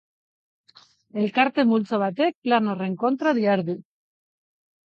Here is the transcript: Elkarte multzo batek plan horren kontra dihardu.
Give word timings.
Elkarte 1.25 1.67
multzo 1.73 2.01
batek 2.05 2.35
plan 2.47 2.73
horren 2.73 2.97
kontra 3.05 3.35
dihardu. 3.41 3.77